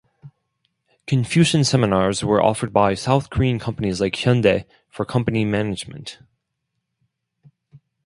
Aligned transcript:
Confucian 1.05 1.63
seminars 1.63 2.23
were 2.23 2.41
offered 2.41 2.73
by 2.73 2.95
South 2.95 3.29
Korean 3.29 3.59
companies 3.59 4.01
like 4.01 4.13
Hyundai 4.13 4.65
for 4.89 5.05
company 5.05 5.45
management. 5.45 6.17